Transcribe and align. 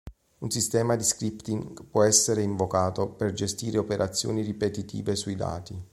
Un 0.39 0.49
sistema 0.49 0.95
di 0.95 1.03
scripting 1.03 1.83
può 1.85 2.01
essere 2.03 2.41
invocato 2.41 3.09
per 3.09 3.33
gestire 3.33 3.77
operazioni 3.77 4.41
ripetitive 4.41 5.15
sui 5.15 5.35
dati. 5.35 5.79